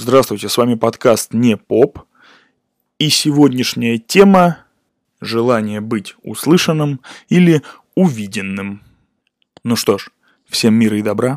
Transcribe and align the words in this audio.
Здравствуйте, 0.00 0.48
с 0.48 0.56
вами 0.56 0.76
подкаст 0.76 1.34
«Не 1.34 1.56
поп». 1.56 1.98
И 3.00 3.08
сегодняшняя 3.08 3.98
тема– 3.98 4.58
желание 5.20 5.80
быть 5.80 6.14
услышанным 6.22 7.00
или 7.28 7.64
увиденным. 7.96 8.84
Ну 9.64 9.74
что 9.74 9.98
ж, 9.98 10.10
всем 10.46 10.74
мира 10.74 10.96
и 10.96 11.02
добра. 11.02 11.36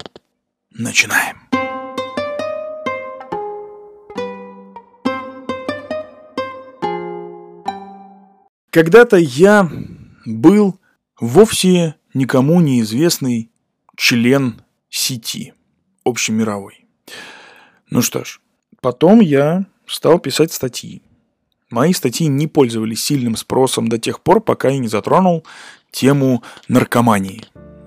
Начинаем. 0.70 1.40
Когда-то 8.70 9.18
я 9.18 9.72
был 10.28 10.80
вовсе 11.20 11.96
никому 12.14 12.62
неизвестный 12.62 13.50
член 13.98 14.62
сети 14.88 15.56
общемировой. 16.04 16.86
Ну 17.90 18.04
что 18.04 18.24
ж, 18.24 18.41
потом 18.82 19.22
я 19.22 19.66
стал 19.88 20.20
писать 20.20 20.52
статьи. 20.52 21.02
Мои 21.70 21.94
статьи 21.94 22.28
не 22.28 22.48
пользовались 22.48 23.04
сильным 23.04 23.38
спросом 23.38 23.88
до 23.88 23.98
тех 23.98 24.20
пор, 24.20 24.42
пока 24.42 24.70
я 24.70 24.80
не 24.80 24.90
затронул 24.90 25.46
тему 25.92 26.44
наркомании. 26.68 27.44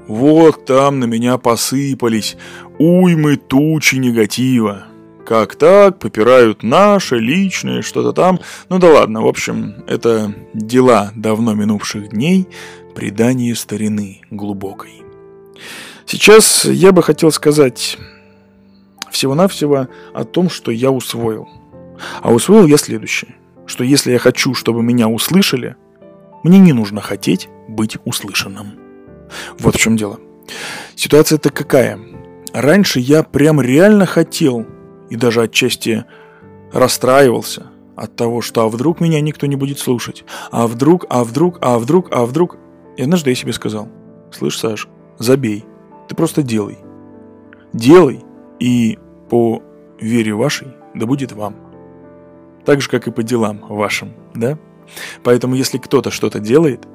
Вот 0.06 0.64
там 0.66 1.00
на 1.00 1.04
меня 1.04 1.38
посыпались 1.38 2.36
уймы 2.78 3.36
тучи 3.36 3.96
негатива. 3.96 4.84
Как 5.26 5.56
так, 5.56 5.98
попирают 5.98 6.62
наше, 6.62 7.18
личное, 7.18 7.80
что-то 7.80 8.12
там. 8.12 8.40
Ну 8.68 8.78
да 8.78 8.88
ладно, 8.88 9.22
в 9.22 9.26
общем, 9.26 9.84
это 9.86 10.34
дела 10.52 11.12
давно 11.14 11.54
минувших 11.54 12.10
дней, 12.10 12.46
предание 12.94 13.54
старины 13.54 14.20
глубокой. 14.30 15.02
Сейчас 16.06 16.66
я 16.66 16.92
бы 16.92 17.02
хотел 17.02 17.32
сказать 17.32 17.98
всего-навсего 19.24 19.88
о 20.12 20.24
том, 20.24 20.50
что 20.50 20.70
я 20.70 20.90
усвоил. 20.90 21.48
А 22.22 22.32
усвоил 22.32 22.66
я 22.66 22.76
следующее, 22.76 23.34
что 23.66 23.84
если 23.84 24.12
я 24.12 24.18
хочу, 24.18 24.54
чтобы 24.54 24.82
меня 24.82 25.08
услышали, 25.08 25.76
мне 26.42 26.58
не 26.58 26.72
нужно 26.72 27.00
хотеть 27.00 27.48
быть 27.68 27.96
услышанным. 28.04 28.72
Вот 29.58 29.76
в 29.76 29.78
чем 29.78 29.96
дело. 29.96 30.20
Ситуация-то 30.94 31.50
какая? 31.50 31.98
Раньше 32.52 33.00
я 33.00 33.22
прям 33.22 33.60
реально 33.60 34.06
хотел 34.06 34.66
и 35.08 35.16
даже 35.16 35.42
отчасти 35.42 36.04
расстраивался 36.72 37.66
от 37.96 38.16
того, 38.16 38.42
что 38.42 38.62
а 38.62 38.68
вдруг 38.68 39.00
меня 39.00 39.20
никто 39.20 39.46
не 39.46 39.56
будет 39.56 39.78
слушать, 39.78 40.24
а 40.50 40.66
вдруг, 40.66 41.06
а 41.08 41.24
вдруг, 41.24 41.58
а 41.60 41.78
вдруг, 41.78 42.08
а 42.10 42.26
вдруг. 42.26 42.58
И 42.96 43.02
однажды 43.02 43.30
я 43.30 43.36
себе 43.36 43.52
сказал, 43.52 43.88
слышь, 44.32 44.58
Саш, 44.58 44.88
забей, 45.18 45.64
ты 46.08 46.14
просто 46.14 46.42
делай. 46.42 46.78
Делай, 47.72 48.22
и 48.60 48.98
по 49.28 49.62
вере 50.00 50.34
вашей 50.34 50.68
да 50.94 51.06
будет 51.06 51.32
вам. 51.32 51.56
Так 52.64 52.80
же, 52.80 52.88
как 52.88 53.06
и 53.06 53.10
по 53.10 53.22
делам 53.22 53.58
вашим, 53.68 54.12
да? 54.34 54.58
Поэтому, 55.22 55.54
если 55.54 55.78
кто-то 55.78 56.10
что-то 56.10 56.40
делает, 56.40 56.86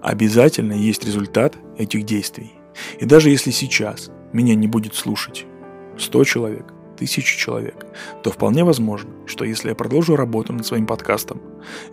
обязательно 0.00 0.72
есть 0.72 1.04
результат 1.04 1.56
этих 1.76 2.04
действий. 2.04 2.52
И 2.98 3.04
даже 3.04 3.30
если 3.30 3.50
сейчас 3.50 4.10
меня 4.32 4.54
не 4.54 4.66
будет 4.66 4.94
слушать 4.94 5.46
100 5.98 6.24
человек, 6.24 6.72
тысячи 6.96 7.38
человек, 7.38 7.86
то 8.22 8.30
вполне 8.30 8.64
возможно, 8.64 9.10
что 9.26 9.44
если 9.44 9.70
я 9.70 9.74
продолжу 9.74 10.16
работу 10.16 10.52
над 10.52 10.66
своим 10.66 10.86
подкастом, 10.86 11.40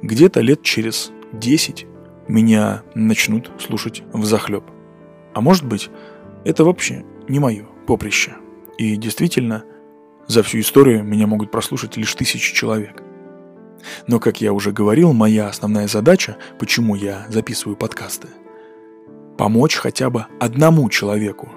где-то 0.02 0.42
лет 0.42 0.64
через 0.64 1.12
10 1.34 1.86
меня 2.28 2.84
начнут 2.94 3.50
слушать 3.60 4.04
в 4.14 4.26
захлеб. 4.26 4.64
А 5.34 5.42
может 5.42 5.66
быть, 5.66 5.90
это 6.46 6.64
вообще 6.64 7.06
не 7.28 7.40
мое 7.40 7.66
поприще. 7.88 8.36
И 8.78 8.96
действительно, 8.96 9.64
за 10.28 10.44
всю 10.44 10.60
историю 10.60 11.04
меня 11.04 11.28
могут 11.28 11.52
прослушать 11.52 11.98
лишь 11.98 12.14
тысячи 12.16 12.54
человек. 12.54 13.02
Но, 14.08 14.20
как 14.20 14.42
я 14.42 14.54
уже 14.54 14.72
говорил, 14.72 15.14
моя 15.14 15.48
основная 15.48 15.88
задача, 15.88 16.38
почему 16.60 16.96
я 16.96 17.26
записываю 17.30 17.78
подкасты, 17.78 18.28
помочь 19.38 19.76
хотя 19.76 20.10
бы 20.10 20.26
одному 20.40 20.90
человеку 20.90 21.50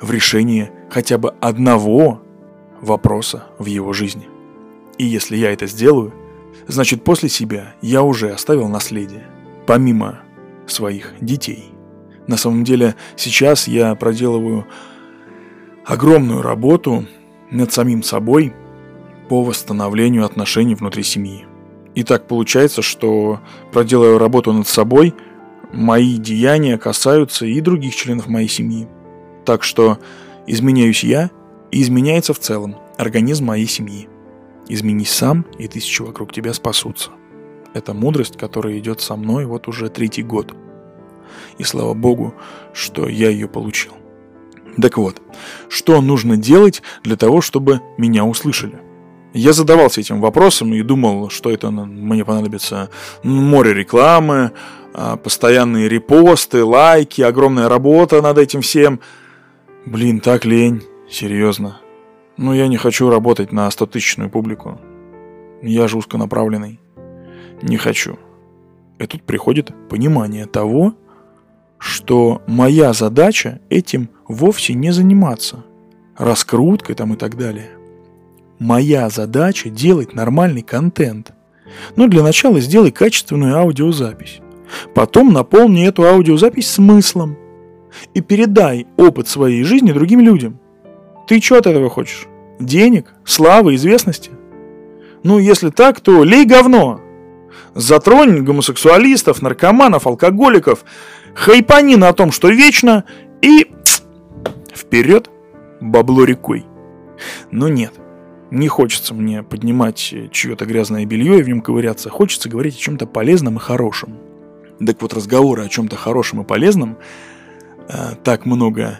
в 0.00 0.10
решении 0.10 0.70
хотя 0.90 1.18
бы 1.18 1.34
одного 1.40 2.22
вопроса 2.80 3.46
в 3.58 3.66
его 3.66 3.92
жизни. 3.92 4.28
И 4.98 5.04
если 5.04 5.36
я 5.36 5.52
это 5.52 5.66
сделаю, 5.66 6.12
значит 6.66 7.04
после 7.04 7.28
себя 7.28 7.74
я 7.80 8.02
уже 8.02 8.30
оставил 8.30 8.68
наследие, 8.68 9.26
помимо 9.66 10.20
своих 10.66 11.14
детей. 11.20 11.72
На 12.26 12.36
самом 12.36 12.64
деле 12.64 12.94
сейчас 13.16 13.68
я 13.68 13.94
проделываю 13.94 14.66
огромную 15.84 16.42
работу 16.42 17.06
над 17.50 17.72
самим 17.72 18.02
собой 18.02 18.52
по 19.28 19.42
восстановлению 19.42 20.24
отношений 20.24 20.74
внутри 20.74 21.02
семьи. 21.02 21.46
И 21.94 22.04
так 22.04 22.26
получается, 22.26 22.82
что 22.82 23.40
проделывая 23.72 24.18
работу 24.18 24.52
над 24.52 24.66
собой, 24.68 25.14
мои 25.72 26.16
деяния 26.16 26.78
касаются 26.78 27.46
и 27.46 27.60
других 27.60 27.94
членов 27.94 28.28
моей 28.28 28.48
семьи. 28.48 28.88
Так 29.44 29.62
что 29.62 29.98
изменяюсь 30.46 31.04
я, 31.04 31.30
и 31.70 31.82
изменяется 31.82 32.34
в 32.34 32.38
целом 32.38 32.76
организм 32.96 33.46
моей 33.46 33.66
семьи. 33.66 34.08
Изменись 34.68 35.10
сам, 35.10 35.46
и 35.58 35.68
тысячи 35.68 36.02
вокруг 36.02 36.32
тебя 36.32 36.52
спасутся. 36.52 37.10
Это 37.74 37.94
мудрость, 37.94 38.36
которая 38.36 38.78
идет 38.78 39.00
со 39.00 39.16
мной 39.16 39.46
вот 39.46 39.68
уже 39.68 39.88
третий 39.88 40.22
год. 40.22 40.54
И 41.58 41.64
слава 41.64 41.94
богу, 41.94 42.34
что 42.72 43.08
я 43.08 43.30
ее 43.30 43.48
получил. 43.48 43.92
Так 44.80 44.98
вот, 44.98 45.20
что 45.68 46.00
нужно 46.00 46.36
делать 46.36 46.82
для 47.02 47.16
того, 47.16 47.40
чтобы 47.40 47.80
меня 47.98 48.24
услышали? 48.24 48.78
Я 49.32 49.52
задавался 49.52 50.00
этим 50.00 50.20
вопросом 50.20 50.74
и 50.74 50.82
думал, 50.82 51.30
что 51.30 51.50
это 51.50 51.70
мне 51.70 52.24
понадобится 52.24 52.90
море 53.22 53.72
рекламы, 53.72 54.52
а, 54.92 55.16
постоянные 55.16 55.88
репосты, 55.88 56.64
лайки, 56.64 57.22
огромная 57.22 57.68
работа 57.68 58.22
над 58.22 58.38
этим 58.38 58.60
всем. 58.60 59.00
Блин, 59.86 60.20
так 60.20 60.44
лень, 60.44 60.82
серьезно. 61.08 61.80
Но 62.36 62.54
я 62.54 62.66
не 62.66 62.76
хочу 62.76 63.08
работать 63.08 63.52
на 63.52 63.68
100-тысячную 63.68 64.30
публику. 64.30 64.80
Я 65.62 65.86
же 65.86 65.96
узконаправленный. 65.96 66.80
Не 67.62 67.76
хочу. 67.76 68.18
И 68.98 69.06
тут 69.06 69.22
приходит 69.22 69.72
понимание 69.88 70.46
того, 70.46 70.94
что 71.78 72.42
моя 72.46 72.92
задача 72.92 73.60
этим 73.70 74.10
вовсе 74.30 74.74
не 74.74 74.92
заниматься, 74.92 75.64
раскруткой 76.16 76.94
там 76.94 77.14
и 77.14 77.16
так 77.16 77.36
далее. 77.36 77.70
Моя 78.58 79.08
задача 79.08 79.70
делать 79.70 80.14
нормальный 80.14 80.62
контент. 80.62 81.32
Но 81.96 82.04
ну, 82.04 82.08
для 82.08 82.22
начала 82.22 82.60
сделай 82.60 82.90
качественную 82.90 83.56
аудиозапись. 83.56 84.40
Потом 84.94 85.32
наполни 85.32 85.86
эту 85.86 86.04
аудиозапись 86.04 86.70
смыслом. 86.70 87.36
И 88.14 88.20
передай 88.20 88.86
опыт 88.96 89.28
своей 89.28 89.64
жизни 89.64 89.92
другим 89.92 90.20
людям. 90.20 90.58
Ты 91.26 91.40
что 91.40 91.56
от 91.56 91.66
этого 91.66 91.90
хочешь? 91.90 92.26
Денег? 92.60 93.06
Славы? 93.24 93.74
Известности? 93.74 94.30
Ну, 95.22 95.38
если 95.38 95.70
так, 95.70 96.00
то 96.00 96.22
лей 96.22 96.44
говно. 96.44 97.00
Затронь 97.74 98.42
гомосексуалистов, 98.42 99.42
наркоманов, 99.42 100.06
алкоголиков, 100.06 100.84
хайпани 101.34 101.96
на 101.96 102.12
том, 102.12 102.30
что 102.30 102.48
вечно, 102.48 103.04
и 103.42 103.70
вперед 104.74 105.30
бабло 105.80 106.24
рекой. 106.24 106.66
Но 107.50 107.68
нет, 107.68 107.94
не 108.50 108.68
хочется 108.68 109.14
мне 109.14 109.42
поднимать 109.42 110.14
чье-то 110.32 110.66
грязное 110.66 111.04
белье 111.06 111.38
и 111.38 111.42
в 111.42 111.48
нем 111.48 111.60
ковыряться. 111.60 112.10
Хочется 112.10 112.48
говорить 112.48 112.76
о 112.76 112.80
чем-то 112.80 113.06
полезном 113.06 113.56
и 113.56 113.60
хорошем. 113.60 114.18
Так 114.84 115.00
вот, 115.02 115.12
разговоры 115.12 115.64
о 115.64 115.68
чем-то 115.68 115.96
хорошем 115.96 116.40
и 116.40 116.44
полезном 116.44 116.98
э, 117.88 118.14
так 118.24 118.46
много 118.46 118.98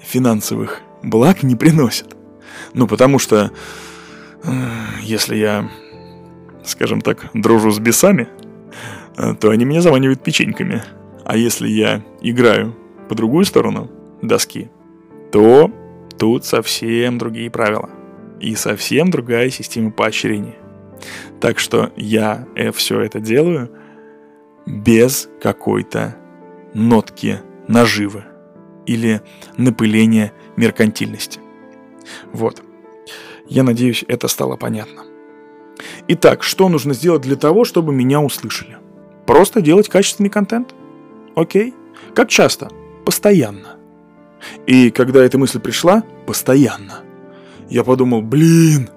финансовых 0.00 0.80
благ 1.02 1.42
не 1.42 1.54
приносят. 1.54 2.16
Ну, 2.74 2.86
потому 2.86 3.18
что, 3.18 3.52
э, 4.42 4.50
если 5.02 5.36
я, 5.36 5.70
скажем 6.64 7.00
так, 7.00 7.30
дружу 7.32 7.70
с 7.70 7.78
бесами, 7.78 8.28
э, 9.16 9.34
то 9.34 9.50
они 9.50 9.64
меня 9.64 9.82
заманивают 9.82 10.22
печеньками. 10.22 10.82
А 11.24 11.36
если 11.36 11.68
я 11.68 12.02
играю 12.20 12.76
по 13.08 13.14
другую 13.14 13.44
сторону 13.44 13.90
доски, 14.20 14.68
то 15.32 15.70
тут 16.18 16.44
совсем 16.44 17.18
другие 17.18 17.50
правила. 17.50 17.90
И 18.40 18.54
совсем 18.54 19.10
другая 19.10 19.50
система 19.50 19.90
поощрения. 19.90 20.56
Так 21.40 21.58
что 21.58 21.92
я 21.96 22.46
э, 22.54 22.72
все 22.72 23.00
это 23.00 23.20
делаю 23.20 23.70
без 24.66 25.28
какой-то 25.40 26.16
нотки 26.74 27.40
наживы 27.66 28.24
или 28.86 29.20
напыления 29.56 30.32
меркантильности. 30.56 31.40
Вот. 32.32 32.62
Я 33.46 33.62
надеюсь, 33.62 34.04
это 34.08 34.28
стало 34.28 34.56
понятно. 34.56 35.04
Итак, 36.08 36.42
что 36.42 36.68
нужно 36.68 36.94
сделать 36.94 37.22
для 37.22 37.36
того, 37.36 37.64
чтобы 37.64 37.92
меня 37.92 38.20
услышали? 38.20 38.78
Просто 39.26 39.60
делать 39.60 39.88
качественный 39.88 40.30
контент. 40.30 40.74
Окей? 41.34 41.74
Как 42.14 42.28
часто? 42.28 42.68
Постоянно. 43.04 43.77
И 44.66 44.90
когда 44.90 45.24
эта 45.24 45.38
мысль 45.38 45.60
пришла, 45.60 46.02
постоянно, 46.26 47.02
я 47.68 47.84
подумал, 47.84 48.22
блин, 48.22 48.88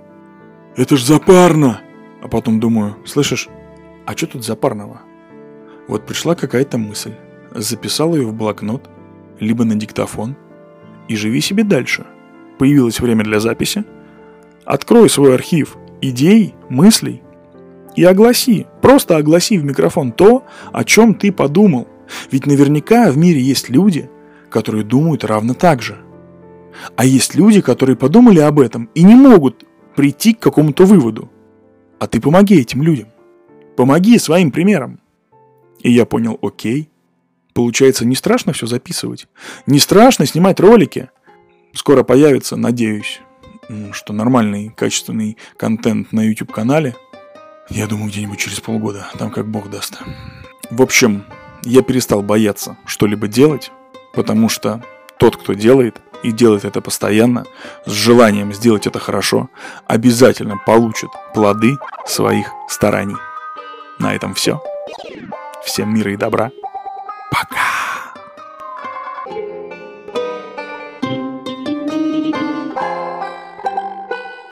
это 0.75 0.97
ж 0.97 1.03
запарно. 1.03 1.81
А 2.23 2.27
потом 2.27 2.59
думаю, 2.59 2.97
слышишь, 3.05 3.49
а 4.05 4.15
что 4.15 4.27
тут 4.27 4.45
запарного? 4.45 5.01
Вот 5.87 6.05
пришла 6.05 6.35
какая-то 6.35 6.77
мысль, 6.77 7.13
записал 7.53 8.15
ее 8.15 8.27
в 8.27 8.33
блокнот, 8.33 8.89
либо 9.39 9.63
на 9.65 9.75
диктофон, 9.75 10.35
и 11.07 11.15
живи 11.15 11.41
себе 11.41 11.63
дальше. 11.63 12.05
Появилось 12.59 12.99
время 12.99 13.23
для 13.23 13.39
записи. 13.39 13.83
Открой 14.65 15.09
свой 15.09 15.33
архив 15.33 15.77
идей, 16.01 16.53
мыслей 16.69 17.21
и 17.95 18.03
огласи, 18.03 18.67
просто 18.81 19.17
огласи 19.17 19.57
в 19.57 19.65
микрофон 19.65 20.11
то, 20.11 20.45
о 20.71 20.83
чем 20.83 21.15
ты 21.15 21.31
подумал. 21.31 21.87
Ведь 22.31 22.45
наверняка 22.45 23.11
в 23.11 23.17
мире 23.17 23.41
есть 23.41 23.69
люди, 23.69 24.09
которые 24.51 24.83
думают 24.83 25.23
равно 25.23 25.53
так 25.53 25.81
же. 25.81 25.97
А 26.95 27.05
есть 27.05 27.35
люди, 27.35 27.61
которые 27.61 27.95
подумали 27.95 28.39
об 28.39 28.59
этом 28.59 28.89
и 28.93 29.03
не 29.03 29.15
могут 29.15 29.65
прийти 29.95 30.33
к 30.33 30.39
какому-то 30.39 30.85
выводу. 30.85 31.31
А 31.99 32.07
ты 32.07 32.19
помоги 32.19 32.59
этим 32.59 32.83
людям. 32.83 33.09
Помоги 33.75 34.17
своим 34.19 34.51
примером. 34.51 34.99
И 35.79 35.91
я 35.91 36.05
понял, 36.05 36.37
окей. 36.41 36.89
Получается, 37.53 38.05
не 38.05 38.15
страшно 38.15 38.53
все 38.53 38.67
записывать. 38.67 39.27
Не 39.65 39.79
страшно 39.79 40.25
снимать 40.25 40.59
ролики. 40.59 41.09
Скоро 41.73 42.03
появится, 42.03 42.55
надеюсь, 42.55 43.21
что 43.91 44.13
нормальный, 44.13 44.69
качественный 44.69 45.37
контент 45.57 46.11
на 46.11 46.21
YouTube-канале. 46.21 46.95
Я 47.69 47.87
думаю, 47.87 48.09
где-нибудь 48.09 48.39
через 48.39 48.59
полгода, 48.59 49.07
там 49.17 49.31
как 49.31 49.49
бог 49.49 49.69
даст. 49.69 50.01
В 50.69 50.81
общем, 50.81 51.25
я 51.63 51.81
перестал 51.81 52.21
бояться 52.21 52.77
что-либо 52.85 53.27
делать, 53.27 53.71
потому 54.13 54.49
что 54.49 54.81
тот, 55.17 55.37
кто 55.37 55.53
делает, 55.53 56.01
и 56.23 56.31
делает 56.31 56.65
это 56.65 56.81
постоянно, 56.81 57.45
с 57.85 57.91
желанием 57.91 58.53
сделать 58.53 58.87
это 58.87 58.99
хорошо, 58.99 59.49
обязательно 59.87 60.57
получит 60.57 61.09
плоды 61.33 61.77
своих 62.05 62.47
стараний. 62.69 63.17
На 63.99 64.15
этом 64.15 64.33
все. 64.33 64.61
Всем 65.63 65.93
мира 65.93 66.11
и 66.11 66.17
добра. 66.17 66.51
Пока. 67.31 67.60